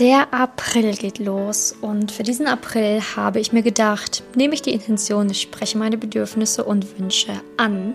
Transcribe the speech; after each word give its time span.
Der 0.00 0.34
April 0.34 0.96
geht 0.96 1.20
los 1.20 1.72
und 1.80 2.10
für 2.10 2.24
diesen 2.24 2.48
April 2.48 3.00
habe 3.14 3.38
ich 3.38 3.52
mir 3.52 3.62
gedacht, 3.62 4.24
nehme 4.34 4.54
ich 4.54 4.62
die 4.62 4.72
Intention, 4.72 5.30
ich 5.30 5.42
spreche 5.42 5.78
meine 5.78 5.96
Bedürfnisse 5.96 6.64
und 6.64 6.98
Wünsche 6.98 7.40
an. 7.58 7.94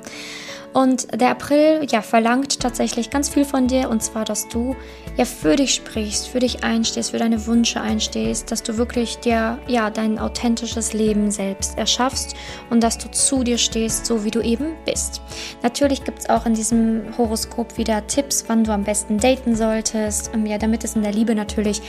Und 0.74 1.20
der 1.20 1.32
April 1.32 1.86
ja 1.90 2.02
verlangt 2.02 2.60
tatsächlich 2.60 3.10
ganz 3.10 3.30
viel 3.30 3.44
von 3.44 3.68
dir 3.68 3.90
und 3.90 4.04
zwar, 4.04 4.24
dass 4.24 4.48
du 4.48 4.76
ja 5.18 5.26
für 5.26 5.56
dich 5.56 5.74
sprichst, 5.74 6.28
für 6.28 6.40
dich 6.40 6.64
einstehst, 6.64 7.12
für 7.12 7.18
deine 7.18 7.46
Wünsche 7.48 7.82
einstehst, 7.82 8.52
dass 8.52 8.62
du 8.62 8.78
wirklich 8.78 9.18
dir 9.18 9.58
ja 9.68 9.90
dein 9.90 10.20
authentisches 10.20 10.94
Leben 10.94 11.32
selbst 11.32 11.78
erschaffst 11.78 12.36
und 12.70 12.84
dass 12.84 12.98
du 12.98 13.10
zu 13.10 13.44
dir 13.44 13.58
stehst, 13.58 14.06
so 14.06 14.24
wie 14.24 14.32
du 14.32 14.42
eben 14.42 14.76
bist. 14.86 15.22
Natürlich 15.64 16.04
gibt 16.04 16.20
es 16.20 16.30
auch 16.30 16.46
in 16.46 16.54
diesem 16.54 17.18
Horoskop 17.18 17.78
wieder 17.78 18.06
Tipps, 18.08 18.46
wann 18.48 18.64
du 18.64 18.72
am 18.72 18.84
besten 18.84 19.18
daten 19.18 19.56
solltest, 19.56 20.32
ähm, 20.34 20.46
ja, 20.46 20.58
damit 20.58 20.84
es 20.84 20.96
in 20.96 21.02
der 21.02 21.14
Liebe 21.14 21.34
natürlich 21.34 21.82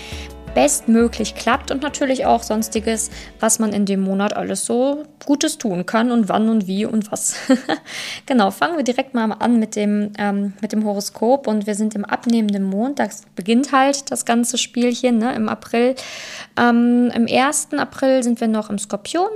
bestmöglich 0.55 1.35
klappt 1.35 1.71
und 1.71 1.83
natürlich 1.83 2.27
auch 2.27 2.43
sonstiges, 2.43 3.11
was 3.39 3.59
man 3.59 3.73
in 3.73 3.87
dem 3.87 4.01
Monat 4.01 4.37
alles 4.37 4.65
so 4.65 5.05
Gutes 5.25 5.59
tun 5.59 5.87
kann 5.87 6.11
und 6.11 6.29
wann 6.29 6.49
und 6.49 6.67
wie 6.67 6.85
und 6.85 7.11
was. 7.13 7.37
genau, 8.27 8.51
fangen 8.51 8.77
wir 8.77 8.85
direkt 8.85 9.15
mal 9.15 9.33
an 9.33 9.59
mit 9.59 9.77
dem, 9.77 10.13
ähm, 10.19 10.55
mit 10.61 10.73
dem 10.73 10.85
Horoskop 10.85 11.47
und 11.47 11.67
wir 11.67 11.75
sind 11.75 11.95
im 11.95 12.05
abnehmenden 12.05 12.65
Mond, 12.65 12.99
da 12.99 13.09
beginnt 13.37 13.73
halt 13.73 14.11
das 14.11 14.25
ganze 14.25 14.59
Spielchen 14.59 15.19
ne, 15.19 15.35
im 15.35 15.49
April. 15.49 15.95
Ähm, 16.57 17.11
Im 17.15 17.27
1. 17.31 17.69
April 17.77 18.23
sind 18.23 18.41
wir 18.41 18.49
noch 18.49 18.71
im 18.71 18.79
Skorpion. 18.79 19.29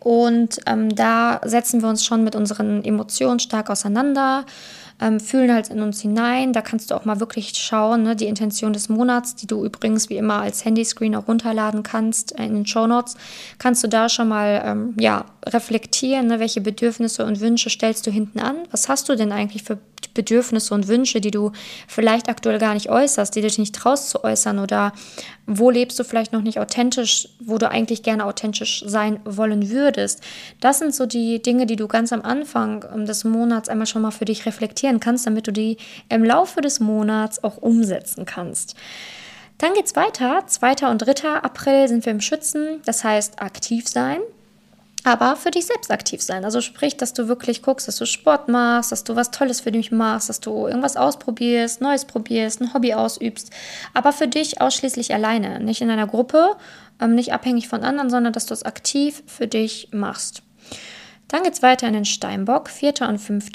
Und 0.00 0.58
ähm, 0.66 0.94
da 0.94 1.40
setzen 1.44 1.80
wir 1.80 1.88
uns 1.88 2.04
schon 2.04 2.24
mit 2.24 2.36
unseren 2.36 2.84
Emotionen 2.84 3.38
stark 3.38 3.70
auseinander 3.70 4.44
ähm, 5.00 5.20
fühlen 5.20 5.52
halt 5.52 5.68
in 5.68 5.80
uns 5.80 6.00
hinein. 6.00 6.52
Da 6.52 6.62
kannst 6.62 6.90
du 6.90 6.94
auch 6.94 7.04
mal 7.04 7.20
wirklich 7.20 7.54
schauen, 7.56 8.02
ne, 8.02 8.16
die 8.16 8.26
Intention 8.26 8.72
des 8.72 8.88
Monats, 8.88 9.34
die 9.34 9.46
du 9.46 9.64
übrigens 9.64 10.08
wie 10.08 10.16
immer 10.16 10.40
als 10.40 10.64
Handyscreen 10.64 11.16
auch 11.16 11.28
runterladen 11.28 11.82
kannst 11.82 12.38
äh, 12.38 12.44
in 12.44 12.54
den 12.54 12.66
Show 12.66 12.86
Notes, 12.86 13.16
kannst 13.58 13.82
du 13.82 13.88
da 13.88 14.08
schon 14.08 14.28
mal 14.28 14.62
ähm, 14.64 14.94
ja, 14.98 15.24
reflektieren, 15.46 16.28
ne, 16.28 16.40
welche 16.40 16.60
Bedürfnisse 16.60 17.24
und 17.24 17.40
Wünsche 17.40 17.70
stellst 17.70 18.06
du 18.06 18.10
hinten 18.10 18.40
an? 18.40 18.56
Was 18.70 18.88
hast 18.88 19.08
du 19.08 19.16
denn 19.16 19.32
eigentlich 19.32 19.64
für 19.64 19.78
Bedürfnisse 20.14 20.72
und 20.74 20.88
Wünsche, 20.88 21.20
die 21.20 21.30
du 21.30 21.52
vielleicht 21.86 22.28
aktuell 22.28 22.58
gar 22.58 22.74
nicht 22.74 22.88
äußerst, 22.88 23.34
die 23.34 23.42
dich 23.42 23.58
nicht 23.58 23.74
traust 23.74 24.10
zu 24.10 24.24
äußern 24.24 24.58
oder 24.58 24.92
wo 25.46 25.70
lebst 25.70 25.98
du 25.98 26.04
vielleicht 26.04 26.32
noch 26.32 26.42
nicht 26.42 26.58
authentisch, 26.58 27.28
wo 27.40 27.58
du 27.58 27.70
eigentlich 27.70 28.02
gerne 28.02 28.24
authentisch 28.24 28.84
sein 28.86 29.20
wollen 29.24 29.70
würdest. 29.70 30.22
Das 30.60 30.78
sind 30.78 30.94
so 30.94 31.06
die 31.06 31.42
Dinge, 31.42 31.66
die 31.66 31.76
du 31.76 31.88
ganz 31.88 32.12
am 32.12 32.22
Anfang 32.22 32.84
ähm, 32.94 33.06
des 33.06 33.24
Monats 33.24 33.68
einmal 33.68 33.86
schon 33.86 34.02
mal 34.02 34.10
für 34.10 34.24
dich 34.24 34.46
reflektieren 34.46 35.00
kannst, 35.00 35.26
damit 35.26 35.46
du 35.46 35.52
die 35.52 35.76
im 36.08 36.24
Laufe 36.24 36.60
des 36.60 36.80
Monats 36.80 37.42
auch 37.44 37.58
umsetzen 37.58 38.24
kannst. 38.24 38.74
Dann 39.58 39.74
geht 39.74 39.86
es 39.86 39.96
weiter. 39.96 40.44
2. 40.46 40.88
und 40.90 40.98
3. 40.98 41.28
April 41.42 41.88
sind 41.88 42.04
wir 42.06 42.12
im 42.12 42.20
Schützen, 42.20 42.80
das 42.84 43.04
heißt 43.04 43.40
aktiv 43.40 43.86
sein 43.86 44.18
aber 45.04 45.36
für 45.36 45.50
dich 45.50 45.66
selbst 45.66 45.90
aktiv 45.90 46.22
sein. 46.22 46.44
Also 46.44 46.62
sprich, 46.62 46.96
dass 46.96 47.12
du 47.12 47.28
wirklich 47.28 47.62
guckst, 47.62 47.86
dass 47.86 47.96
du 47.96 48.06
Sport 48.06 48.48
machst, 48.48 48.90
dass 48.90 49.04
du 49.04 49.14
was 49.14 49.30
Tolles 49.30 49.60
für 49.60 49.70
dich 49.70 49.92
machst, 49.92 50.30
dass 50.30 50.40
du 50.40 50.66
irgendwas 50.66 50.96
ausprobierst, 50.96 51.82
Neues 51.82 52.06
probierst, 52.06 52.60
ein 52.60 52.72
Hobby 52.72 52.94
ausübst, 52.94 53.50
aber 53.92 54.12
für 54.12 54.26
dich 54.26 54.60
ausschließlich 54.60 55.12
alleine, 55.14 55.60
nicht 55.60 55.82
in 55.82 55.90
einer 55.90 56.06
Gruppe, 56.06 56.56
ähm, 57.00 57.14
nicht 57.14 57.32
abhängig 57.32 57.68
von 57.68 57.84
anderen, 57.84 58.08
sondern 58.08 58.32
dass 58.32 58.46
du 58.46 58.54
es 58.54 58.64
aktiv 58.64 59.22
für 59.26 59.46
dich 59.46 59.88
machst. 59.92 60.42
Dann 61.28 61.42
geht 61.42 61.54
es 61.54 61.62
weiter 61.62 61.86
in 61.86 61.94
den 61.94 62.04
Steinbock, 62.04 62.70
4. 62.70 62.94
und 63.08 63.18
5. 63.18 63.50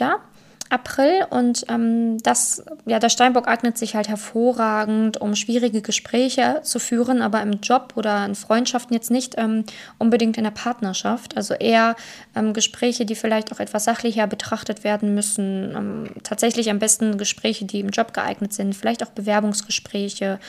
April 0.69 1.25
und 1.31 1.65
ähm, 1.67 2.19
das, 2.19 2.63
ja, 2.85 2.99
der 2.99 3.09
Steinbock 3.09 3.47
eignet 3.47 3.75
sich 3.75 3.95
halt 3.95 4.07
hervorragend, 4.07 5.19
um 5.19 5.35
schwierige 5.35 5.81
Gespräche 5.81 6.61
zu 6.61 6.77
führen, 6.77 7.23
aber 7.23 7.41
im 7.41 7.53
Job 7.61 7.93
oder 7.95 8.23
in 8.23 8.35
Freundschaften 8.35 8.93
jetzt 8.93 9.09
nicht 9.09 9.33
ähm, 9.39 9.63
unbedingt 9.97 10.37
in 10.37 10.43
der 10.43 10.51
Partnerschaft. 10.51 11.35
Also 11.35 11.55
eher 11.55 11.95
ähm, 12.35 12.53
Gespräche, 12.53 13.07
die 13.07 13.15
vielleicht 13.15 13.51
auch 13.51 13.59
etwas 13.59 13.85
sachlicher 13.85 14.27
betrachtet 14.27 14.83
werden 14.83 15.15
müssen. 15.15 15.73
Ähm, 15.75 16.09
tatsächlich 16.21 16.69
am 16.69 16.77
besten 16.77 17.17
Gespräche, 17.17 17.65
die 17.65 17.79
im 17.79 17.89
Job 17.89 18.13
geeignet 18.13 18.53
sind, 18.53 18.75
vielleicht 18.75 19.01
auch 19.01 19.09
Bewerbungsgespräche, 19.09 20.39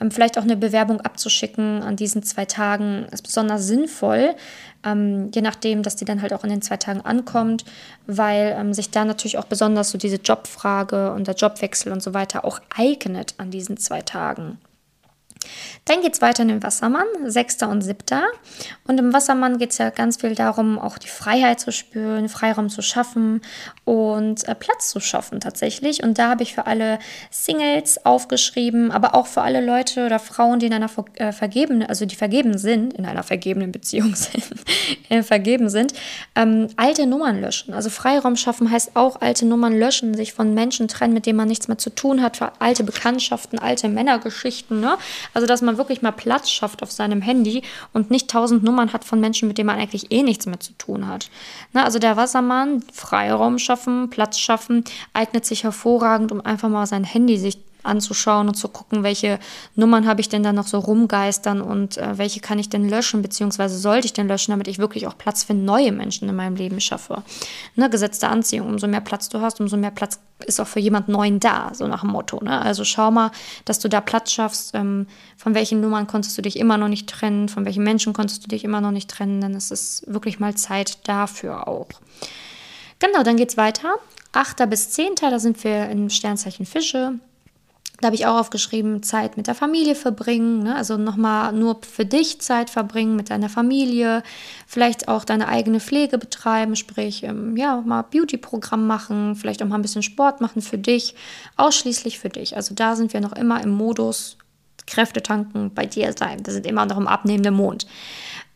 ähm, 0.00 0.10
vielleicht 0.10 0.38
auch 0.38 0.44
eine 0.44 0.56
Bewerbung 0.56 1.02
abzuschicken 1.02 1.82
an 1.82 1.96
diesen 1.96 2.22
zwei 2.22 2.46
Tagen 2.46 3.06
ist 3.10 3.22
besonders 3.22 3.66
sinnvoll, 3.66 4.34
ähm, 4.84 5.30
je 5.34 5.42
nachdem, 5.42 5.82
dass 5.82 5.96
die 5.96 6.04
dann 6.06 6.22
halt 6.22 6.32
auch 6.32 6.44
in 6.44 6.50
den 6.50 6.62
zwei 6.62 6.76
Tagen 6.76 7.00
ankommt, 7.02 7.64
weil 8.06 8.72
sich 8.72 8.90
da 8.90 9.04
natürlich 9.04 9.36
auch 9.36 9.44
besonders 9.44 9.65
so 9.90 9.98
diese 9.98 10.16
Jobfrage 10.16 11.12
und 11.12 11.26
der 11.26 11.34
Jobwechsel 11.34 11.92
und 11.92 12.02
so 12.02 12.14
weiter 12.14 12.44
auch 12.44 12.60
eignet 12.76 13.34
an 13.38 13.50
diesen 13.50 13.76
zwei 13.76 14.02
Tagen. 14.02 14.58
Dann 15.84 16.02
geht 16.02 16.14
es 16.14 16.20
weiter 16.20 16.42
in 16.42 16.48
den 16.48 16.62
Wassermann, 16.62 17.06
6. 17.24 17.62
und 17.62 17.82
7. 17.82 17.96
Und 18.86 18.98
im 18.98 19.12
Wassermann 19.12 19.58
geht 19.58 19.70
es 19.70 19.78
ja 19.78 19.90
ganz 19.90 20.16
viel 20.16 20.34
darum, 20.34 20.78
auch 20.78 20.98
die 20.98 21.08
Freiheit 21.08 21.60
zu 21.60 21.70
spüren, 21.72 22.28
Freiraum 22.28 22.68
zu 22.68 22.82
schaffen 22.82 23.40
und 23.84 24.46
äh, 24.48 24.54
Platz 24.54 24.90
zu 24.90 25.00
schaffen 25.00 25.40
tatsächlich. 25.40 26.02
Und 26.02 26.18
da 26.18 26.30
habe 26.30 26.42
ich 26.42 26.54
für 26.54 26.66
alle 26.66 26.98
Singles 27.30 28.04
aufgeschrieben, 28.04 28.90
aber 28.90 29.14
auch 29.14 29.26
für 29.26 29.42
alle 29.42 29.64
Leute 29.64 30.06
oder 30.06 30.18
Frauen, 30.18 30.58
die 30.58 30.66
in 30.66 30.72
einer 30.72 30.90
äh, 31.14 31.32
vergebenen, 31.32 31.88
also 31.88 32.04
die 32.04 32.16
vergeben 32.16 32.58
sind, 32.58 32.94
in 32.94 33.06
einer 33.06 33.22
vergebenen 33.22 33.72
Beziehung 33.72 34.14
sind, 34.16 34.44
äh, 35.08 35.22
vergeben 35.22 35.68
sind, 35.68 35.92
ähm, 36.34 36.68
alte 36.76 37.06
Nummern 37.06 37.40
löschen. 37.40 37.74
Also 37.74 37.90
Freiraum 37.90 38.36
schaffen 38.36 38.70
heißt 38.70 38.92
auch 38.94 39.20
alte 39.20 39.46
Nummern 39.46 39.78
löschen, 39.78 40.14
sich 40.14 40.32
von 40.32 40.54
Menschen 40.54 40.88
trennen, 40.88 41.14
mit 41.14 41.26
denen 41.26 41.36
man 41.36 41.48
nichts 41.48 41.68
mehr 41.68 41.78
zu 41.78 41.90
tun 41.90 42.22
hat, 42.22 42.38
für 42.38 42.52
alte 42.60 42.82
Bekanntschaften, 42.82 43.58
alte 43.58 43.88
Männergeschichten. 43.88 44.80
Ne? 44.80 44.96
Also, 45.36 45.46
dass 45.46 45.60
man 45.60 45.76
wirklich 45.76 46.00
mal 46.00 46.12
Platz 46.12 46.48
schafft 46.48 46.82
auf 46.82 46.90
seinem 46.90 47.20
Handy 47.20 47.60
und 47.92 48.10
nicht 48.10 48.30
tausend 48.30 48.64
Nummern 48.64 48.94
hat 48.94 49.04
von 49.04 49.20
Menschen, 49.20 49.48
mit 49.48 49.58
denen 49.58 49.66
man 49.66 49.78
eigentlich 49.78 50.10
eh 50.10 50.22
nichts 50.22 50.46
mehr 50.46 50.60
zu 50.60 50.72
tun 50.78 51.08
hat. 51.08 51.28
Na, 51.74 51.84
also 51.84 51.98
der 51.98 52.16
Wassermann, 52.16 52.82
Freiraum 52.90 53.58
schaffen, 53.58 54.08
Platz 54.08 54.38
schaffen, 54.38 54.84
eignet 55.12 55.44
sich 55.44 55.64
hervorragend, 55.64 56.32
um 56.32 56.40
einfach 56.40 56.70
mal 56.70 56.86
sein 56.86 57.04
Handy 57.04 57.36
sich 57.36 57.58
anzuschauen 57.86 58.48
und 58.48 58.54
zu 58.54 58.68
gucken, 58.68 59.02
welche 59.02 59.38
Nummern 59.74 60.06
habe 60.06 60.20
ich 60.20 60.28
denn 60.28 60.42
da 60.42 60.52
noch 60.52 60.66
so 60.66 60.78
rumgeistern 60.78 61.60
und 61.60 61.96
äh, 61.98 62.18
welche 62.18 62.40
kann 62.40 62.58
ich 62.58 62.68
denn 62.68 62.88
löschen, 62.88 63.22
beziehungsweise 63.22 63.78
sollte 63.78 64.06
ich 64.06 64.12
denn 64.12 64.28
löschen, 64.28 64.52
damit 64.52 64.68
ich 64.68 64.78
wirklich 64.78 65.06
auch 65.06 65.16
Platz 65.16 65.44
für 65.44 65.54
neue 65.54 65.92
Menschen 65.92 66.28
in 66.28 66.36
meinem 66.36 66.56
Leben 66.56 66.80
schaffe. 66.80 67.22
Ne, 67.74 67.88
gesetzte 67.88 68.28
Anziehung, 68.28 68.68
umso 68.68 68.86
mehr 68.86 69.00
Platz 69.00 69.28
du 69.28 69.40
hast, 69.40 69.60
umso 69.60 69.76
mehr 69.76 69.90
Platz 69.90 70.20
ist 70.44 70.60
auch 70.60 70.66
für 70.66 70.80
jemand 70.80 71.08
Neuen 71.08 71.40
da, 71.40 71.70
so 71.72 71.86
nach 71.86 72.02
dem 72.02 72.10
Motto. 72.10 72.42
Ne? 72.42 72.60
Also 72.60 72.84
schau 72.84 73.10
mal, 73.10 73.30
dass 73.64 73.78
du 73.78 73.88
da 73.88 74.00
Platz 74.00 74.32
schaffst. 74.32 74.74
Ähm, 74.74 75.06
von 75.36 75.54
welchen 75.54 75.80
Nummern 75.80 76.06
konntest 76.06 76.36
du 76.36 76.42
dich 76.42 76.58
immer 76.58 76.76
noch 76.76 76.88
nicht 76.88 77.08
trennen, 77.08 77.48
von 77.48 77.64
welchen 77.64 77.84
Menschen 77.84 78.12
konntest 78.12 78.44
du 78.44 78.48
dich 78.48 78.64
immer 78.64 78.80
noch 78.80 78.90
nicht 78.90 79.08
trennen, 79.08 79.40
denn 79.40 79.54
es 79.54 79.70
ist 79.70 80.04
wirklich 80.06 80.38
mal 80.38 80.54
Zeit 80.54 81.08
dafür 81.08 81.68
auch. 81.68 81.88
Genau, 82.98 83.22
dann 83.22 83.36
geht 83.36 83.50
es 83.50 83.56
weiter. 83.56 83.94
8. 84.32 84.68
bis 84.68 84.90
10. 84.90 85.14
Da 85.20 85.38
sind 85.38 85.62
wir 85.64 85.88
im 85.88 86.10
Sternzeichen 86.10 86.66
Fische. 86.66 87.14
Da 88.00 88.06
habe 88.06 88.16
ich 88.16 88.26
auch 88.26 88.38
aufgeschrieben, 88.38 89.02
Zeit 89.02 89.36
mit 89.36 89.46
der 89.46 89.54
Familie 89.54 89.94
verbringen, 89.94 90.62
ne? 90.62 90.76
also 90.76 90.98
nochmal 90.98 91.52
nur 91.52 91.80
für 91.82 92.04
dich 92.04 92.40
Zeit 92.40 92.68
verbringen 92.68 93.16
mit 93.16 93.30
deiner 93.30 93.48
Familie, 93.48 94.22
vielleicht 94.66 95.08
auch 95.08 95.24
deine 95.24 95.48
eigene 95.48 95.80
Pflege 95.80 96.18
betreiben, 96.18 96.76
sprich, 96.76 97.22
ähm, 97.22 97.56
ja, 97.56 97.80
mal 97.80 98.02
Beauty-Programm 98.02 98.86
machen, 98.86 99.34
vielleicht 99.34 99.62
auch 99.62 99.66
mal 99.66 99.76
ein 99.76 99.82
bisschen 99.82 100.02
Sport 100.02 100.42
machen 100.42 100.60
für 100.60 100.78
dich, 100.78 101.14
ausschließlich 101.56 102.18
für 102.18 102.28
dich. 102.28 102.56
Also 102.56 102.74
da 102.74 102.96
sind 102.96 103.14
wir 103.14 103.20
noch 103.20 103.32
immer 103.32 103.62
im 103.62 103.70
Modus 103.70 104.36
Kräfte 104.86 105.22
tanken, 105.22 105.72
bei 105.74 105.86
dir 105.86 106.12
sein. 106.16 106.44
Wir 106.44 106.52
sind 106.52 106.66
immer 106.66 106.86
noch 106.86 106.96
im 106.96 107.08
abnehmenden 107.08 107.54
Mond. 107.54 107.86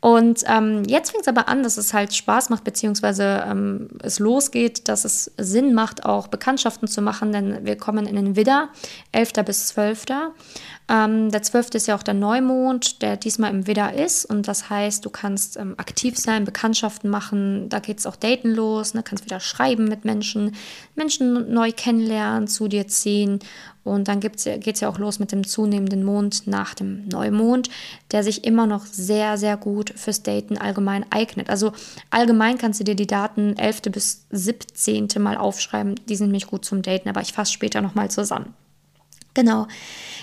Und 0.01 0.45
ähm, 0.47 0.85
jetzt 0.87 1.11
fängt 1.11 1.23
es 1.23 1.29
aber 1.29 1.49
an, 1.49 1.63
dass 1.63 1.77
es 1.77 1.93
halt 1.93 2.15
Spaß 2.15 2.49
macht, 2.49 2.65
beziehungsweise 2.65 3.45
ähm, 3.47 3.89
es 4.03 4.19
losgeht, 4.19 4.89
dass 4.89 5.05
es 5.05 5.31
Sinn 5.37 5.75
macht, 5.75 6.07
auch 6.07 6.29
Bekanntschaften 6.29 6.89
zu 6.89 7.03
machen, 7.03 7.33
denn 7.33 7.67
wir 7.67 7.77
kommen 7.77 8.07
in 8.07 8.17
den 8.17 8.35
Widder, 8.35 8.71
11. 9.13 9.33
bis 9.45 9.67
12. 9.69 10.07
Ähm, 10.91 11.31
der 11.31 11.43
12. 11.43 11.75
ist 11.75 11.87
ja 11.87 11.95
auch 11.95 12.03
der 12.03 12.15
Neumond, 12.15 13.01
der 13.03 13.17
diesmal 13.17 13.53
im 13.53 13.67
Widder 13.67 13.95
ist. 13.95 14.25
Und 14.25 14.49
das 14.49 14.71
heißt, 14.71 15.05
du 15.05 15.11
kannst 15.11 15.57
ähm, 15.57 15.75
aktiv 15.77 16.17
sein, 16.17 16.45
Bekanntschaften 16.45 17.09
machen. 17.09 17.69
Da 17.69 17.79
geht 17.79 17.99
es 17.99 18.07
auch 18.07 18.17
daten 18.17 18.51
los. 18.51 18.95
Ne? 18.95 19.05
Kannst 19.05 19.25
wieder 19.25 19.39
schreiben 19.39 19.85
mit 19.85 20.05
Menschen, 20.05 20.57
Menschen 20.97 21.53
neu 21.53 21.71
kennenlernen, 21.71 22.49
zu 22.49 22.67
dir 22.67 22.89
ziehen. 22.89 23.39
Und 23.85 24.09
dann 24.09 24.21
geht 24.21 24.37
es 24.37 24.81
ja 24.81 24.89
auch 24.89 24.99
los 24.99 25.21
mit 25.21 25.33
dem 25.33 25.47
zunehmenden 25.47 26.05
Mond 26.05 26.47
nach 26.47 26.75
dem 26.75 27.09
Neumond, 27.09 27.71
der 28.11 28.23
sich 28.23 28.45
immer 28.45 28.67
noch 28.67 28.85
sehr, 28.85 29.39
sehr 29.39 29.57
gut 29.57 29.90
fürs 29.97 30.23
Daten 30.23 30.59
allgemein 30.59 31.05
eignet. 31.11 31.51
Also 31.51 31.73
allgemein 32.11 32.59
kannst 32.59 32.81
du 32.81 32.85
dir 32.85 32.95
die 32.95 33.07
Daten 33.07 33.57
11. 33.57 33.83
bis 33.91 34.27
17. 34.31 35.09
mal 35.19 35.37
aufschreiben. 35.37 35.95
Die 36.09 36.17
sind 36.17 36.29
nämlich 36.29 36.47
gut 36.47 36.65
zum 36.65 36.83
Daten, 36.83 37.09
aber 37.09 37.21
ich 37.21 37.33
fasse 37.33 37.53
später 37.53 37.81
nochmal 37.81 38.11
zusammen. 38.11 38.55
Genau. 39.35 39.67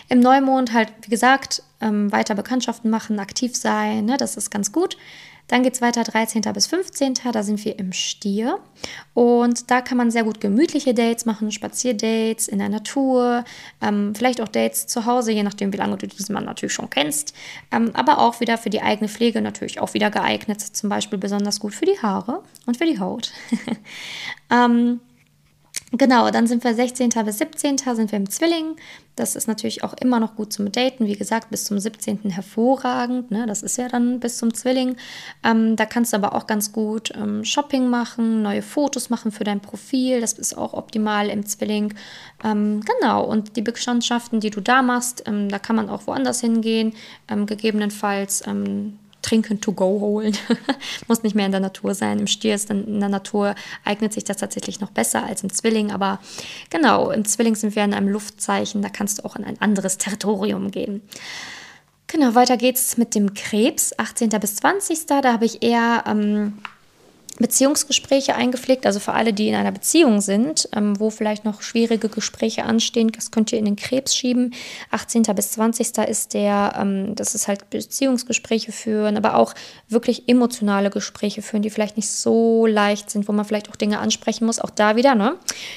Im 0.10 0.20
Neumond 0.20 0.74
halt, 0.74 0.92
wie 1.02 1.10
gesagt, 1.10 1.64
ähm, 1.82 2.12
weiter 2.12 2.36
Bekanntschaften 2.36 2.90
machen, 2.90 3.20
aktiv 3.20 3.56
sein, 3.56 4.06
ne, 4.06 4.18
das 4.18 4.36
ist 4.36 4.50
ganz 4.50 4.72
gut. 4.72 4.98
Dann 5.48 5.64
geht 5.64 5.74
es 5.74 5.82
weiter 5.82 6.04
13. 6.04 6.42
bis 6.54 6.68
15. 6.68 7.16
Da 7.32 7.44
sind 7.44 7.64
wir 7.64 7.80
im 7.80 7.94
Stier. 7.94 8.60
Und 9.14 9.72
da 9.72 9.82
kann 9.82 9.98
man 9.98 10.12
sehr 10.12 10.24
gut 10.24 10.42
gemütliche 10.42 10.94
Dates 10.94 11.26
machen, 11.26 11.52
Spazierdates 11.52 12.48
in 12.48 12.60
der 12.60 12.70
Natur, 12.70 13.46
ähm, 13.82 14.14
vielleicht 14.14 14.42
auch 14.42 14.48
Dates 14.48 14.88
zu 14.88 15.06
Hause, 15.06 15.32
je 15.32 15.44
nachdem, 15.44 15.74
wie 15.74 15.78
lange 15.78 15.98
du 15.98 16.08
diesen 16.08 16.34
Mann 16.34 16.46
natürlich 16.46 16.74
schon 16.74 16.90
kennst. 16.90 17.34
Ähm, 17.72 17.92
aber 17.94 18.20
auch 18.20 18.40
wieder 18.40 18.58
für 18.58 18.70
die 18.70 18.82
eigene 18.82 19.10
Pflege 19.10 19.42
natürlich 19.42 19.80
auch 19.80 19.94
wieder 19.94 20.12
geeignet. 20.12 20.62
Zum 20.62 20.90
Beispiel 20.90 21.18
besonders 21.18 21.60
gut 21.60 21.74
für 21.74 21.86
die 21.86 22.00
Haare 22.00 22.44
und 22.66 22.78
für 22.78 22.86
die 22.86 23.00
Haut. 23.00 23.32
ähm, 24.52 25.00
Genau, 25.94 26.30
dann 26.32 26.48
sind 26.48 26.66
wir 26.66 26.74
16. 26.74 27.10
bis 27.24 27.38
17. 27.38 27.78
sind 27.78 28.12
wir 28.12 28.18
im 28.18 28.30
Zwilling. 28.30 28.76
Das 29.16 29.38
ist 29.38 29.48
natürlich 29.48 29.86
auch 29.86 29.94
immer 29.94 30.20
noch 30.20 30.36
gut 30.36 30.52
zum 30.52 30.70
Daten. 30.70 31.08
Wie 31.08 31.16
gesagt, 31.16 31.50
bis 31.50 31.64
zum 31.64 31.80
17. 31.80 32.30
hervorragend. 32.30 33.32
Ne? 33.32 33.46
Das 33.48 33.64
ist 33.64 33.78
ja 33.78 33.88
dann 33.88 34.20
bis 34.20 34.38
zum 34.38 34.54
Zwilling. 34.54 34.98
Ähm, 35.46 35.78
da 35.78 35.86
kannst 35.86 36.12
du 36.12 36.18
aber 36.18 36.36
auch 36.36 36.46
ganz 36.46 36.74
gut 36.74 37.14
ähm, 37.16 37.46
Shopping 37.46 37.90
machen, 37.90 38.42
neue 38.42 38.62
Fotos 38.62 39.10
machen 39.10 39.32
für 39.32 39.46
dein 39.46 39.62
Profil. 39.62 40.20
Das 40.20 40.34
ist 40.34 40.58
auch 40.58 40.74
optimal 40.74 41.30
im 41.30 41.46
Zwilling. 41.46 41.94
Ähm, 42.44 42.82
genau, 42.82 43.24
und 43.24 43.56
die 43.56 43.62
Bekanntschaften, 43.62 44.42
die 44.42 44.50
du 44.50 44.60
da 44.60 44.82
machst, 44.82 45.24
ähm, 45.26 45.48
da 45.48 45.58
kann 45.58 45.78
man 45.78 45.90
auch 45.90 46.06
woanders 46.06 46.42
hingehen. 46.42 46.94
Ähm, 47.30 47.46
gegebenenfalls 47.46 48.46
ähm, 48.46 49.00
Trinken 49.22 49.62
to 49.62 49.74
go 49.74 50.00
holen. 50.00 50.38
Muss 51.08 51.24
nicht 51.24 51.36
mehr 51.36 51.46
in 51.46 51.52
der 51.52 51.62
Natur 51.62 51.94
sein. 51.96 52.20
Im 52.20 52.28
Stier 52.28 52.56
ist 52.56 52.70
dann 52.70 52.86
in 52.86 53.00
der 53.00 53.10
Natur 53.10 53.56
eignet 53.84 54.14
sich 54.14 54.24
das 54.24 54.38
tatsächlich 54.38 54.80
noch 54.80 54.92
besser 54.92 55.24
als 55.24 55.44
im 55.44 55.52
Zwilling. 55.52 55.92
Aber 55.92 56.20
genau, 56.70 57.12
im 57.12 57.26
Zwilling 57.26 57.56
sind 57.56 57.76
wir 57.76 57.84
in 57.84 57.94
einem 57.94 58.08
Luftzeichen. 58.08 58.82
Da 58.82 58.90
kannst 58.90 59.20
du 59.20 59.26
auch 59.26 59.36
in 59.36 59.44
ein 59.44 59.60
anderes 59.62 59.98
Territorium 59.98 60.72
gehen. 60.72 61.02
Genau, 62.08 62.36
weiter 62.36 62.56
geht's 62.56 62.98
mit 62.98 63.16
dem 63.16 63.34
Krebs, 63.34 63.94
18. 63.98 64.30
bis 64.30 64.56
20. 64.58 65.06
Da 65.08 65.22
habe 65.24 65.46
ich 65.46 65.62
eher 65.62 66.06
ähm, 66.08 66.60
Beziehungsgespräche 67.38 68.36
eingepflegt, 68.36 68.86
also 68.86 69.00
für 69.00 69.14
alle, 69.14 69.34
die 69.34 69.48
in 69.48 69.56
einer 69.56 69.72
Beziehung 69.72 70.22
sind, 70.22 70.68
ähm, 70.76 71.00
wo 71.00 71.10
vielleicht 71.10 71.46
noch 71.46 71.62
schwierige 71.62 72.10
Gespräche 72.10 72.64
anstehen, 72.64 73.12
das 73.12 73.32
könnt 73.32 73.52
ihr 73.52 73.60
in 73.60 73.66
den 73.66 73.76
Krebs 73.76 74.16
schieben. 74.16 74.54
18. 74.92 75.24
bis 75.36 75.52
20. 75.52 75.98
ist 76.08 76.34
der, 76.34 76.74
ähm, 76.80 77.16
das 77.16 77.36
ist 77.36 77.48
halt 77.48 77.70
Beziehungsgespräche 77.70 78.72
führen, 78.72 79.18
aber 79.18 79.36
auch 79.36 79.54
wirklich 79.88 80.28
emotionale 80.28 80.90
Gespräche 80.90 81.42
führen, 81.42 81.62
die 81.62 81.70
vielleicht 81.70 81.98
nicht 81.98 82.10
so 82.10 82.66
leicht 82.66 83.10
sind, 83.10 83.28
wo 83.28 83.32
man 83.32 83.46
vielleicht 83.46 83.70
auch 83.70 83.76
Dinge 83.76 84.00
ansprechen 84.00 84.46
muss. 84.46 84.60
Auch 84.60 84.72
da 84.72 84.96
wieder, 84.96 85.16
ne? 85.16 85.36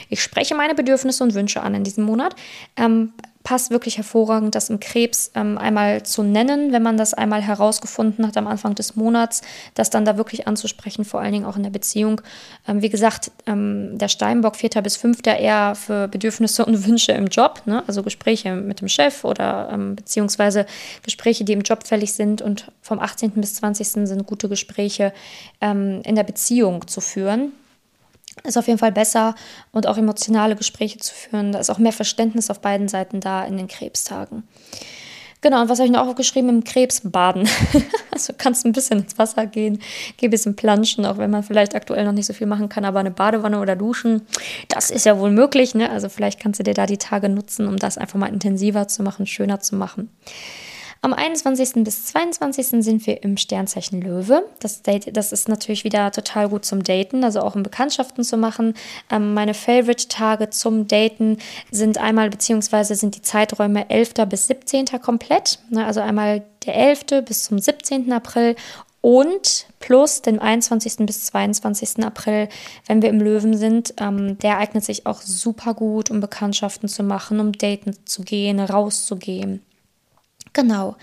Ich 0.08 0.22
spreche 0.22 0.54
meine 0.54 0.74
Bedürfnisse 0.74 1.22
und 1.22 1.34
Wünsche 1.34 1.62
an 1.62 1.74
in 1.74 1.84
diesem 1.84 2.04
Monat. 2.04 2.34
Ähm, 2.76 3.12
passt 3.42 3.70
wirklich 3.70 3.96
hervorragend, 3.96 4.54
das 4.54 4.68
im 4.68 4.80
Krebs 4.80 5.30
ähm, 5.34 5.56
einmal 5.56 6.02
zu 6.02 6.22
nennen, 6.22 6.72
wenn 6.72 6.82
man 6.82 6.96
das 6.96 7.14
einmal 7.14 7.40
herausgefunden 7.40 8.26
hat 8.26 8.36
am 8.36 8.46
Anfang 8.46 8.74
des 8.74 8.96
Monats, 8.96 9.40
das 9.74 9.88
dann 9.88 10.04
da 10.04 10.16
wirklich 10.16 10.46
anzusprechen, 10.46 11.04
vor 11.04 11.20
allen 11.20 11.32
Dingen 11.32 11.44
auch 11.46 11.56
in 11.56 11.62
der 11.62 11.70
Beziehung. 11.70 12.20
Ähm, 12.68 12.82
wie 12.82 12.90
gesagt, 12.90 13.30
ähm, 13.46 13.96
der 13.96 14.08
Steinbock 14.08 14.56
4. 14.56 14.82
bis 14.82 14.96
5. 14.96 15.26
eher 15.26 15.74
für 15.74 16.08
Bedürfnisse 16.08 16.64
und 16.66 16.86
Wünsche 16.86 17.12
im 17.12 17.28
Job, 17.28 17.62
ne? 17.64 17.82
also 17.86 18.02
Gespräche 18.02 18.54
mit 18.54 18.82
dem 18.82 18.88
Chef 18.88 19.24
oder 19.24 19.70
ähm, 19.72 19.96
beziehungsweise 19.96 20.66
Gespräche, 21.02 21.44
die 21.44 21.54
im 21.54 21.62
Job 21.62 21.86
fällig 21.86 22.12
sind 22.12 22.42
und 22.42 22.70
vom 22.82 22.98
18. 22.98 23.30
bis 23.32 23.54
20. 23.54 24.06
sind 24.06 24.26
gute 24.26 24.48
Gespräche 24.50 25.14
ähm, 25.62 26.02
in 26.04 26.14
der 26.14 26.24
Beziehung 26.24 26.86
zu 26.86 27.00
führen 27.00 27.52
ist 28.44 28.56
auf 28.56 28.66
jeden 28.66 28.78
Fall 28.78 28.92
besser 28.92 29.34
und 29.72 29.86
auch 29.86 29.98
emotionale 29.98 30.56
Gespräche 30.56 30.98
zu 30.98 31.14
führen. 31.14 31.52
Da 31.52 31.58
ist 31.58 31.70
auch 31.70 31.78
mehr 31.78 31.92
Verständnis 31.92 32.50
auf 32.50 32.60
beiden 32.60 32.88
Seiten 32.88 33.20
da 33.20 33.44
in 33.44 33.56
den 33.56 33.68
Krebstagen. 33.68 34.44
Genau, 35.42 35.62
und 35.62 35.70
was 35.70 35.78
habe 35.78 35.86
ich 35.86 35.92
noch 35.92 36.06
aufgeschrieben? 36.06 36.50
Im 36.50 36.64
Krebs 36.64 37.00
baden. 37.02 37.48
also 38.10 38.34
kannst 38.36 38.66
ein 38.66 38.72
bisschen 38.72 39.00
ins 39.00 39.18
Wasser 39.18 39.46
gehen, 39.46 39.80
geh 40.18 40.26
ein 40.26 40.30
bisschen 40.30 40.54
planschen, 40.54 41.06
auch 41.06 41.16
wenn 41.16 41.30
man 41.30 41.42
vielleicht 41.42 41.74
aktuell 41.74 42.04
noch 42.04 42.12
nicht 42.12 42.26
so 42.26 42.34
viel 42.34 42.46
machen 42.46 42.68
kann, 42.68 42.84
aber 42.84 43.00
eine 43.00 43.10
Badewanne 43.10 43.58
oder 43.58 43.74
duschen, 43.74 44.22
das 44.68 44.90
ist 44.90 45.06
ja 45.06 45.18
wohl 45.18 45.30
möglich. 45.30 45.74
Ne? 45.74 45.90
Also 45.90 46.10
vielleicht 46.10 46.40
kannst 46.40 46.60
du 46.60 46.64
dir 46.64 46.74
da 46.74 46.84
die 46.84 46.98
Tage 46.98 47.30
nutzen, 47.30 47.66
um 47.66 47.78
das 47.78 47.96
einfach 47.96 48.18
mal 48.18 48.26
intensiver 48.26 48.86
zu 48.86 49.02
machen, 49.02 49.26
schöner 49.26 49.60
zu 49.60 49.76
machen. 49.76 50.10
Am 51.02 51.14
21. 51.14 51.82
bis 51.82 52.04
22. 52.06 52.84
sind 52.84 53.06
wir 53.06 53.22
im 53.22 53.38
Sternzeichen 53.38 54.02
Löwe. 54.02 54.44
Das, 54.60 54.82
Date, 54.82 55.16
das 55.16 55.32
ist 55.32 55.48
natürlich 55.48 55.82
wieder 55.82 56.12
total 56.12 56.50
gut 56.50 56.66
zum 56.66 56.82
Daten, 56.82 57.24
also 57.24 57.40
auch 57.40 57.54
um 57.54 57.62
Bekanntschaften 57.62 58.22
zu 58.22 58.36
machen. 58.36 58.74
Ähm, 59.10 59.32
meine 59.32 59.54
Favorite-Tage 59.54 60.50
zum 60.50 60.88
Daten 60.88 61.38
sind 61.70 61.96
einmal, 61.96 62.28
beziehungsweise 62.28 62.94
sind 62.96 63.16
die 63.16 63.22
Zeiträume 63.22 63.88
11. 63.88 64.12
bis 64.28 64.46
17. 64.48 65.00
komplett. 65.00 65.60
Ne, 65.70 65.86
also 65.86 66.00
einmal 66.00 66.42
der 66.66 66.74
11. 66.74 67.24
bis 67.24 67.44
zum 67.44 67.58
17. 67.58 68.12
April 68.12 68.54
und 69.00 69.68
plus 69.78 70.20
den 70.20 70.38
21. 70.38 71.06
bis 71.06 71.24
22. 71.24 72.04
April, 72.04 72.50
wenn 72.86 73.00
wir 73.00 73.08
im 73.08 73.22
Löwen 73.22 73.56
sind, 73.56 73.94
ähm, 73.98 74.36
der 74.40 74.58
eignet 74.58 74.84
sich 74.84 75.06
auch 75.06 75.22
super 75.22 75.72
gut, 75.72 76.10
um 76.10 76.20
Bekanntschaften 76.20 76.90
zu 76.90 77.02
machen, 77.02 77.40
um 77.40 77.52
daten 77.52 77.96
zu 78.04 78.20
gehen, 78.20 78.60
rauszugehen. 78.60 79.62
Genau. 80.52 80.96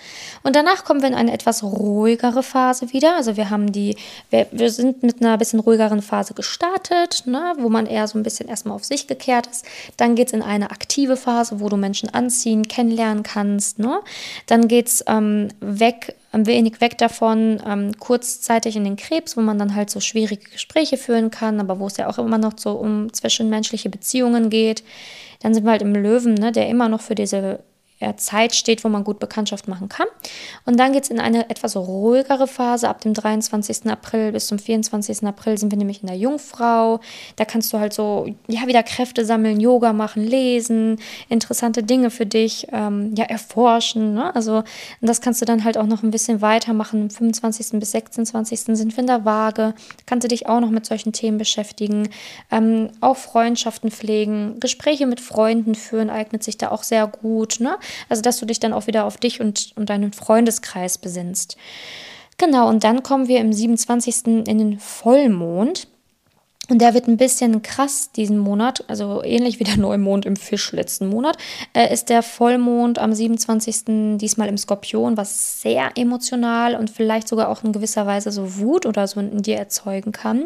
Und 0.43 0.57
danach 0.57 0.83
kommen 0.83 1.01
wir 1.01 1.07
in 1.07 1.15
eine 1.15 1.31
etwas 1.31 1.63
ruhigere 1.63 2.43
Phase 2.43 2.91
wieder. 2.91 3.15
Also 3.15 3.37
wir 3.37 3.49
haben 3.49 3.71
die, 3.71 3.95
wir, 4.29 4.47
wir 4.51 4.69
sind 4.69 5.03
mit 5.03 5.21
einer 5.21 5.37
bisschen 5.37 5.61
ruhigeren 5.61 6.01
Phase 6.01 6.33
gestartet, 6.33 7.23
ne, 7.25 7.53
wo 7.57 7.69
man 7.69 7.85
eher 7.85 8.07
so 8.09 8.17
ein 8.19 8.23
bisschen 8.23 8.49
erstmal 8.49 8.75
auf 8.75 8.83
sich 8.83 9.07
gekehrt 9.07 9.47
ist. 9.47 9.65
Dann 9.95 10.15
geht 10.15 10.27
es 10.27 10.33
in 10.33 10.41
eine 10.41 10.71
aktive 10.71 11.15
Phase, 11.15 11.61
wo 11.61 11.69
du 11.69 11.77
Menschen 11.77 12.13
anziehen, 12.13 12.67
kennenlernen 12.67 13.23
kannst. 13.23 13.79
Ne? 13.79 13.99
Dann 14.47 14.67
geht 14.67 14.87
es 14.87 15.05
ähm, 15.07 15.47
weg, 15.61 16.15
ein 16.33 16.45
wenig 16.45 16.81
weg 16.81 16.97
davon, 16.97 17.61
ähm, 17.65 17.97
kurzzeitig 17.97 18.75
in 18.75 18.83
den 18.83 18.97
Krebs, 18.97 19.37
wo 19.37 19.41
man 19.41 19.57
dann 19.57 19.75
halt 19.75 19.89
so 19.89 20.01
schwierige 20.01 20.49
Gespräche 20.51 20.97
führen 20.97 21.31
kann, 21.31 21.61
aber 21.61 21.79
wo 21.79 21.87
es 21.87 21.95
ja 21.95 22.09
auch 22.09 22.17
immer 22.17 22.37
noch 22.37 22.57
so 22.57 22.71
um 22.71 23.13
zwischenmenschliche 23.13 23.89
Beziehungen 23.89 24.49
geht. 24.49 24.83
Dann 25.39 25.53
sind 25.53 25.63
wir 25.63 25.71
halt 25.71 25.83
im 25.83 25.93
Löwen, 25.93 26.33
ne, 26.33 26.51
der 26.51 26.67
immer 26.67 26.89
noch 26.89 26.99
für 27.01 27.15
diese 27.15 27.59
Zeit 28.17 28.53
steht, 28.53 28.83
wo 28.83 28.89
man 28.89 29.03
gut 29.03 29.19
Bekanntschaft 29.19 29.67
machen 29.67 29.89
kann. 29.89 30.07
Und 30.65 30.79
dann 30.79 30.93
geht 30.93 31.03
es 31.03 31.09
in 31.09 31.19
eine 31.19 31.49
etwas 31.49 31.75
ruhigere 31.75 32.47
Phase. 32.47 32.87
Ab 32.89 33.01
dem 33.01 33.13
23. 33.13 33.89
April 33.89 34.31
bis 34.31 34.47
zum 34.47 34.59
24. 34.59 35.23
April 35.23 35.57
sind 35.57 35.71
wir 35.71 35.77
nämlich 35.77 36.01
in 36.01 36.07
der 36.07 36.17
Jungfrau. 36.17 36.99
Da 37.37 37.45
kannst 37.45 37.73
du 37.73 37.79
halt 37.79 37.93
so, 37.93 38.27
ja, 38.47 38.67
wieder 38.67 38.83
Kräfte 38.83 39.25
sammeln, 39.25 39.59
Yoga 39.59 39.93
machen, 39.93 40.23
lesen, 40.23 40.99
interessante 41.29 41.83
Dinge 41.83 42.11
für 42.11 42.25
dich, 42.25 42.67
ähm, 42.71 43.15
ja, 43.17 43.25
erforschen. 43.25 44.13
Ne? 44.13 44.35
Also, 44.35 44.63
das 45.01 45.21
kannst 45.21 45.41
du 45.41 45.45
dann 45.45 45.63
halt 45.63 45.77
auch 45.77 45.87
noch 45.87 46.03
ein 46.03 46.11
bisschen 46.11 46.41
weitermachen. 46.41 47.03
Am 47.03 47.09
25. 47.09 47.79
bis 47.79 47.91
26. 47.91 48.59
sind 48.59 48.95
wir 48.95 48.99
in 48.99 49.07
der 49.07 49.25
Waage. 49.25 49.73
Kannst 50.05 50.23
du 50.23 50.27
dich 50.27 50.47
auch 50.47 50.59
noch 50.59 50.69
mit 50.69 50.85
solchen 50.85 51.13
Themen 51.13 51.37
beschäftigen. 51.37 52.09
Ähm, 52.51 52.91
auch 53.01 53.17
Freundschaften 53.17 53.89
pflegen, 53.89 54.59
Gespräche 54.59 55.07
mit 55.07 55.19
Freunden 55.19 55.73
führen 55.73 56.09
eignet 56.09 56.43
sich 56.43 56.57
da 56.57 56.69
auch 56.69 56.83
sehr 56.83 57.07
gut. 57.07 57.59
Ne? 57.59 57.77
Also, 58.09 58.21
dass 58.21 58.39
du 58.39 58.45
dich 58.45 58.59
dann 58.59 58.73
auch 58.73 58.87
wieder 58.87 59.05
auf 59.05 59.17
dich 59.17 59.41
und, 59.41 59.71
und 59.75 59.89
deinen 59.89 60.13
Freundeskreis 60.13 60.97
besinnst. 60.97 61.57
Genau, 62.37 62.69
und 62.69 62.83
dann 62.83 63.01
kommen 63.03 63.27
wir 63.27 63.39
im 63.39 63.51
27. 63.51 64.27
in 64.27 64.43
den 64.45 64.79
Vollmond. 64.79 65.87
Und 66.69 66.79
der 66.79 66.93
wird 66.93 67.07
ein 67.07 67.17
bisschen 67.17 67.61
krass 67.61 68.11
diesen 68.11 68.37
Monat, 68.37 68.83
also 68.87 69.23
ähnlich 69.23 69.59
wie 69.59 69.63
der 69.63 69.77
Neumond 69.77 70.25
im 70.25 70.35
Fisch 70.35 70.71
letzten 70.73 71.07
Monat, 71.07 71.37
äh, 71.73 71.93
ist 71.93 72.09
der 72.09 72.23
Vollmond 72.23 72.99
am 72.99 73.13
27. 73.13 74.17
diesmal 74.17 74.49
im 74.49 74.57
Skorpion, 74.57 75.15
was 75.15 75.61
sehr 75.61 75.91
emotional 75.95 76.75
und 76.75 76.89
vielleicht 76.89 77.27
sogar 77.27 77.49
auch 77.49 77.63
in 77.63 77.71
gewisser 77.71 78.05
Weise 78.05 78.31
so 78.31 78.57
Wut 78.57 78.85
oder 78.85 79.07
so 79.07 79.19
in 79.19 79.41
dir 79.41 79.57
erzeugen 79.57 80.11
kann. 80.11 80.45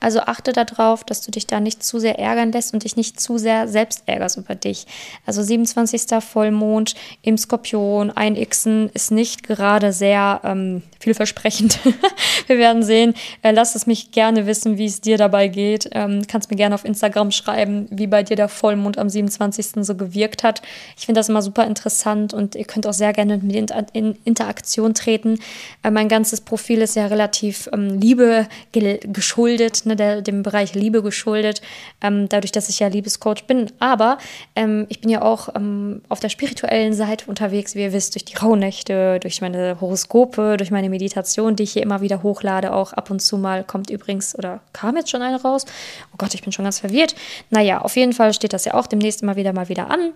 Also 0.00 0.20
achte 0.20 0.52
darauf, 0.52 1.04
dass 1.04 1.20
du 1.20 1.30
dich 1.30 1.46
da 1.46 1.60
nicht 1.60 1.84
zu 1.84 1.98
sehr 2.00 2.18
ärgern 2.18 2.50
lässt 2.52 2.74
und 2.74 2.82
dich 2.84 2.96
nicht 2.96 3.20
zu 3.20 3.38
sehr 3.38 3.68
selbst 3.68 4.02
ärgerst 4.06 4.38
über 4.38 4.54
dich. 4.54 4.86
Also 5.24 5.42
27. 5.42 6.02
Vollmond 6.20 6.94
im 7.22 7.38
Skorpion, 7.38 8.10
ein 8.10 8.34
Xen 8.34 8.90
ist 8.92 9.12
nicht 9.12 9.44
gerade 9.44 9.92
sehr 9.92 10.40
ähm, 10.42 10.82
vielversprechend. 10.98 11.78
Wir 12.50 12.58
werden 12.58 12.82
sehen. 12.82 13.14
Äh, 13.42 13.52
lass 13.52 13.76
es 13.76 13.86
mich 13.86 14.10
gerne 14.10 14.44
wissen, 14.44 14.76
wie 14.76 14.86
es 14.86 15.00
dir 15.00 15.16
dabei 15.16 15.46
geht. 15.46 15.88
Ähm, 15.92 16.22
kannst 16.26 16.50
mir 16.50 16.56
gerne 16.56 16.74
auf 16.74 16.84
Instagram 16.84 17.30
schreiben, 17.30 17.86
wie 17.92 18.08
bei 18.08 18.24
dir 18.24 18.34
der 18.34 18.48
Vollmond 18.48 18.98
am 18.98 19.08
27. 19.08 19.84
so 19.86 19.94
gewirkt 19.94 20.42
hat. 20.42 20.60
Ich 20.98 21.06
finde 21.06 21.20
das 21.20 21.28
immer 21.28 21.42
super 21.42 21.64
interessant 21.64 22.34
und 22.34 22.56
ihr 22.56 22.64
könnt 22.64 22.88
auch 22.88 22.92
sehr 22.92 23.12
gerne 23.12 23.36
mit 23.38 23.44
mir 23.44 23.84
in 23.92 24.16
Interaktion 24.24 24.94
treten. 24.94 25.38
Äh, 25.84 25.92
mein 25.92 26.08
ganzes 26.08 26.40
Profil 26.40 26.82
ist 26.82 26.96
ja 26.96 27.06
relativ 27.06 27.70
ähm, 27.72 28.00
Liebe 28.00 28.48
geschuldet, 28.72 29.86
ne, 29.86 29.94
der, 29.94 30.20
dem 30.20 30.42
Bereich 30.42 30.74
Liebe 30.74 31.04
geschuldet, 31.04 31.62
ähm, 32.02 32.28
dadurch, 32.28 32.50
dass 32.50 32.68
ich 32.68 32.80
ja 32.80 32.88
Liebescoach 32.88 33.44
bin. 33.46 33.70
Aber 33.78 34.18
ähm, 34.56 34.86
ich 34.88 35.00
bin 35.00 35.08
ja 35.08 35.22
auch 35.22 35.50
ähm, 35.54 36.02
auf 36.08 36.18
der 36.18 36.30
spirituellen 36.30 36.94
Seite 36.94 37.26
unterwegs, 37.26 37.76
wie 37.76 37.82
ihr 37.82 37.92
wisst, 37.92 38.16
durch 38.16 38.24
die 38.24 38.34
Rauhnächte, 38.34 39.20
durch 39.20 39.40
meine 39.40 39.80
Horoskope, 39.80 40.56
durch 40.56 40.72
meine 40.72 40.90
Meditation, 40.90 41.54
die 41.54 41.62
ich 41.62 41.74
hier 41.74 41.84
immer 41.84 42.00
wieder 42.00 42.24
hochlade. 42.40 42.72
Auch 42.72 42.92
ab 42.92 43.10
und 43.10 43.20
zu 43.20 43.36
mal 43.38 43.64
kommt 43.64 43.90
übrigens 43.90 44.36
oder 44.36 44.60
kam 44.72 44.96
jetzt 44.96 45.10
schon 45.10 45.22
eine 45.22 45.40
raus. 45.40 45.64
Oh 46.12 46.16
Gott, 46.18 46.34
ich 46.34 46.42
bin 46.42 46.52
schon 46.52 46.64
ganz 46.64 46.80
verwirrt. 46.80 47.14
Naja, 47.50 47.80
auf 47.80 47.96
jeden 47.96 48.12
Fall 48.12 48.32
steht 48.34 48.52
das 48.52 48.64
ja 48.64 48.74
auch 48.74 48.86
demnächst 48.86 49.22
immer 49.22 49.36
wieder 49.36 49.52
mal 49.52 49.68
wieder 49.68 49.90
an. 49.90 50.12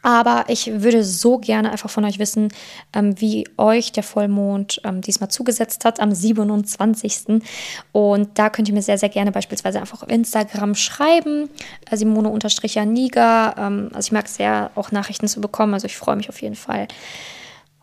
Aber 0.00 0.44
ich 0.46 0.70
würde 0.72 1.02
so 1.02 1.38
gerne 1.38 1.72
einfach 1.72 1.90
von 1.90 2.04
euch 2.04 2.20
wissen, 2.20 2.52
ähm, 2.94 3.20
wie 3.20 3.48
euch 3.56 3.90
der 3.90 4.04
Vollmond 4.04 4.80
ähm, 4.84 5.00
diesmal 5.00 5.28
zugesetzt 5.28 5.84
hat 5.84 5.98
am 5.98 6.14
27. 6.14 7.42
Und 7.90 8.38
da 8.38 8.48
könnt 8.48 8.68
ihr 8.68 8.74
mir 8.74 8.82
sehr, 8.82 8.96
sehr 8.96 9.08
gerne 9.08 9.32
beispielsweise 9.32 9.80
einfach 9.80 10.04
auf 10.04 10.08
Instagram 10.08 10.76
schreiben, 10.76 11.50
äh, 11.90 11.96
Simone-Janiga. 11.96 13.56
Ähm, 13.58 13.90
also 13.92 14.06
ich 14.06 14.12
mag 14.12 14.26
es 14.26 14.36
sehr, 14.36 14.70
auch 14.76 14.92
Nachrichten 14.92 15.26
zu 15.26 15.40
bekommen. 15.40 15.74
Also 15.74 15.86
ich 15.86 15.96
freue 15.96 16.14
mich 16.14 16.28
auf 16.28 16.40
jeden 16.42 16.56
Fall. 16.56 16.86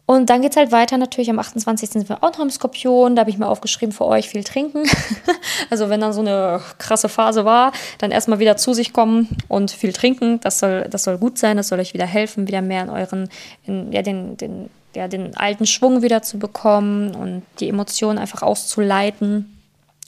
Und 0.08 0.30
dann 0.30 0.44
geht 0.44 0.52
es 0.52 0.58
halt 0.58 0.72
weiter 0.72 0.98
natürlich. 0.98 1.32
Am 1.32 1.40
28. 1.40 1.90
sind 1.90 2.10
wir 2.10 2.24
auch 2.24 2.32
noch 2.34 2.40
im 2.40 2.52
Skorpion. 2.52 3.16
Da 3.16 3.22
habe 3.22 3.32
ich 3.32 3.40
mir 3.40 3.48
aufgeschrieben, 3.48 3.92
für 3.92 4.06
euch 4.06 4.30
viel 4.30 4.44
trinken. 4.44 4.84
also 5.72 5.90
wenn 5.90 6.00
dann 6.00 6.14
so 6.14 6.22
eine 6.22 6.62
krasse 6.78 7.10
Phase 7.10 7.44
war, 7.44 7.72
dann 7.98 8.12
erstmal 8.12 8.38
wieder 8.38 8.56
zu 8.56 8.74
sich 8.74 8.94
kommen 8.94 9.30
und 9.48 9.72
viel 9.72 9.94
trinken. 9.94 10.40
Das 10.42 10.60
soll, 10.60 10.88
das 10.92 11.04
soll 11.04 11.18
gut 11.18 11.40
sein, 11.40 11.58
das 11.58 11.70
soll 11.70 11.80
euch 11.80 11.96
wieder 11.96 12.06
helfen, 12.06 12.48
wieder 12.48 12.62
mehr 12.62 12.84
in 12.84 12.90
euren, 12.90 13.30
in, 13.66 13.92
ja, 13.92 14.04
den, 14.04 14.38
den, 14.38 14.70
ja, 14.94 15.08
den 15.08 15.36
alten 15.36 15.66
Schwung 15.66 16.04
wieder 16.04 16.22
zu 16.22 16.38
bekommen 16.38 17.16
und 17.16 17.42
die 17.60 17.70
Emotionen 17.70 18.20
einfach 18.20 18.44
auszuleiten. 18.44 19.60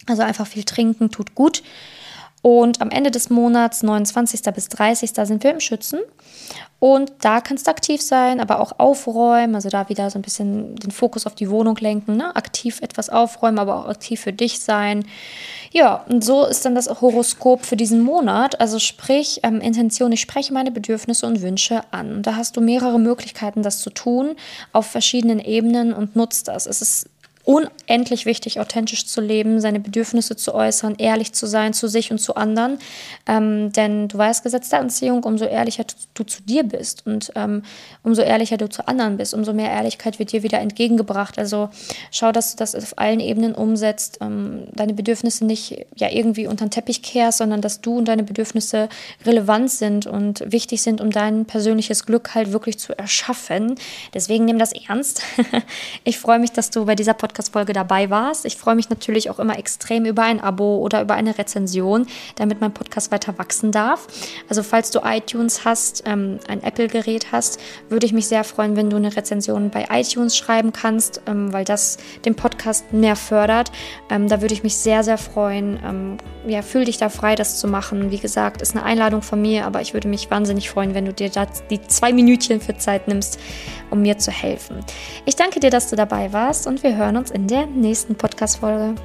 Also 0.05 0.21
einfach 0.21 0.45
viel 0.45 0.63
trinken, 0.63 1.09
tut 1.09 1.33
gut. 1.33 1.63
Und 2.47 2.79
am 2.79 2.91
Ende 2.91 3.11
des 3.11 3.29
Monats, 3.29 3.83
29. 3.83 4.41
bis 4.55 4.69
30. 4.69 5.11
sind 5.13 5.43
wir 5.43 5.51
im 5.51 5.59
Schützen. 5.59 5.99
Und 6.79 7.11
da 7.19 7.41
kannst 7.41 7.67
du 7.67 7.71
aktiv 7.71 8.01
sein, 8.01 8.39
aber 8.39 8.61
auch 8.61 8.79
aufräumen, 8.79 9.53
also 9.53 9.67
da 9.67 9.89
wieder 9.89 10.09
so 10.09 10.17
ein 10.17 10.21
bisschen 10.21 10.77
den 10.77 10.91
Fokus 10.91 11.25
auf 11.25 11.35
die 11.35 11.49
Wohnung 11.49 11.75
lenken, 11.75 12.15
ne? 12.15 12.33
aktiv 12.37 12.79
etwas 12.81 13.09
aufräumen, 13.09 13.59
aber 13.59 13.75
auch 13.75 13.89
aktiv 13.89 14.21
für 14.21 14.31
dich 14.31 14.61
sein. 14.61 15.05
Ja, 15.73 16.05
und 16.07 16.23
so 16.23 16.45
ist 16.45 16.63
dann 16.63 16.73
das 16.73 17.01
Horoskop 17.01 17.65
für 17.65 17.75
diesen 17.75 17.99
Monat. 18.01 18.61
Also 18.61 18.79
sprich, 18.79 19.41
ähm, 19.43 19.59
Intention, 19.59 20.13
ich 20.13 20.21
spreche 20.21 20.53
meine 20.53 20.71
Bedürfnisse 20.71 21.27
und 21.27 21.41
Wünsche 21.41 21.81
an. 21.91 22.21
Da 22.21 22.37
hast 22.37 22.55
du 22.55 22.61
mehrere 22.61 22.97
Möglichkeiten, 22.97 23.61
das 23.61 23.79
zu 23.79 23.89
tun, 23.89 24.37
auf 24.71 24.85
verschiedenen 24.85 25.39
Ebenen 25.39 25.91
und 25.91 26.15
nutzt 26.15 26.47
das. 26.47 26.65
Es 26.65 26.81
ist 26.81 27.09
unendlich 27.47 28.25
wichtig, 28.25 28.59
authentisch 28.59 29.07
zu 29.07 29.21
leben, 29.21 29.61
seine 29.61 29.79
Bedürfnisse 29.79 30.35
zu 30.35 30.53
äußern, 30.53 30.95
ehrlich 30.97 31.31
zu 31.31 31.47
sein 31.47 31.71
zu 31.71 31.87
sich 31.87 32.11
und 32.11 32.19
zu 32.19 32.35
anderen. 32.35 32.77
Ähm, 33.25 33.71
denn 33.71 34.09
du 34.09 34.17
weißt, 34.17 34.43
Gesetz 34.43 34.67
der 34.67 34.81
Anziehung, 34.81 35.23
umso 35.23 35.45
ehrlicher 35.45 35.85
du 36.13 36.25
zu 36.25 36.43
dir 36.43 36.63
bist 36.63 37.07
und 37.07 37.31
ähm, 37.35 37.63
umso 38.03 38.21
ehrlicher 38.21 38.57
du 38.57 38.67
zu 38.67 38.85
anderen 38.89 39.15
bist, 39.15 39.33
umso 39.33 39.53
mehr 39.53 39.71
Ehrlichkeit 39.71 40.19
wird 40.19 40.33
dir 40.33 40.43
wieder 40.43 40.59
entgegengebracht. 40.59 41.39
Also 41.39 41.69
schau, 42.11 42.33
dass 42.33 42.51
du 42.51 42.57
das 42.57 42.75
auf 42.75 42.97
allen 42.97 43.21
Ebenen 43.21 43.55
umsetzt, 43.55 44.17
ähm, 44.19 44.67
deine 44.73 44.93
Bedürfnisse 44.93 45.45
nicht 45.45 45.85
ja 45.95 46.09
irgendwie 46.11 46.47
unter 46.47 46.65
den 46.65 46.71
Teppich 46.71 47.01
kehrst, 47.01 47.37
sondern 47.37 47.61
dass 47.61 47.79
du 47.79 47.97
und 47.97 48.09
deine 48.09 48.23
Bedürfnisse 48.23 48.89
relevant 49.25 49.71
sind 49.71 50.05
und 50.05 50.43
wichtig 50.51 50.81
sind, 50.81 50.99
um 50.99 51.11
dein 51.11 51.45
persönliches 51.45 52.05
Glück 52.05 52.35
halt 52.35 52.51
wirklich 52.51 52.77
zu 52.77 52.91
erschaffen. 52.97 53.75
Deswegen 54.13 54.43
nimm 54.43 54.59
das 54.59 54.73
ernst. 54.73 55.21
ich 56.03 56.19
freue 56.19 56.39
mich, 56.39 56.51
dass 56.51 56.71
du 56.71 56.83
bei 56.83 56.95
dieser 56.95 57.13
Podcast 57.13 57.36
Podcast-Folge 57.37 57.73
dabei 57.73 58.09
warst. 58.09 58.45
Ich 58.45 58.57
freue 58.57 58.73
mich 58.73 58.89
natürlich 58.89 59.29
auch 59.29 59.37
immer 59.37 59.59
extrem 59.59 60.05
über 60.05 60.23
ein 60.23 60.41
Abo 60.41 60.77
oder 60.77 61.01
über 61.03 61.13
eine 61.13 61.37
Rezension, 61.37 62.07
damit 62.35 62.61
mein 62.61 62.73
Podcast 62.73 63.11
weiter 63.11 63.37
wachsen 63.37 63.71
darf. 63.71 64.07
Also 64.49 64.63
falls 64.63 64.89
du 64.89 65.01
iTunes 65.03 65.63
hast, 65.63 66.03
ähm, 66.07 66.39
ein 66.47 66.63
Apple-Gerät 66.63 67.31
hast, 67.31 67.59
würde 67.89 68.07
ich 68.07 68.13
mich 68.13 68.27
sehr 68.27 68.43
freuen, 68.43 68.75
wenn 68.75 68.89
du 68.89 68.97
eine 68.97 69.15
Rezension 69.15 69.69
bei 69.69 69.85
iTunes 69.91 70.35
schreiben 70.35 70.73
kannst, 70.73 71.21
ähm, 71.27 71.53
weil 71.53 71.63
das 71.63 71.97
den 72.25 72.33
Podcast 72.33 72.91
mehr 72.91 73.15
fördert. 73.15 73.71
Ähm, 74.09 74.27
da 74.27 74.41
würde 74.41 74.55
ich 74.55 74.63
mich 74.63 74.75
sehr, 74.77 75.03
sehr 75.03 75.19
freuen. 75.19 75.79
Ähm, 75.85 76.17
ja, 76.47 76.63
fühl 76.63 76.85
dich 76.85 76.97
da 76.97 77.09
frei, 77.09 77.35
das 77.35 77.59
zu 77.59 77.67
machen. 77.67 78.09
Wie 78.09 78.19
gesagt, 78.19 78.63
ist 78.63 78.75
eine 78.75 78.83
Einladung 78.83 79.21
von 79.21 79.39
mir, 79.39 79.65
aber 79.65 79.81
ich 79.81 79.93
würde 79.93 80.07
mich 80.07 80.31
wahnsinnig 80.31 80.69
freuen, 80.71 80.95
wenn 80.95 81.05
du 81.05 81.13
dir 81.13 81.29
da 81.29 81.45
die 81.69 81.81
zwei 81.81 82.13
Minütchen 82.13 82.61
für 82.61 82.77
Zeit 82.77 83.07
nimmst, 83.07 83.39
um 83.91 84.01
mir 84.01 84.17
zu 84.17 84.31
helfen. 84.31 84.79
Ich 85.25 85.35
danke 85.35 85.59
dir, 85.59 85.69
dass 85.69 85.89
du 85.89 85.95
dabei 85.95 86.33
warst 86.33 86.65
und 86.65 86.81
wir 86.83 86.95
hören 86.95 87.17
uns 87.27 87.31
in 87.31 87.47
der 87.47 87.65
nächsten 87.67 88.15
Podcast-Folge. 88.15 88.95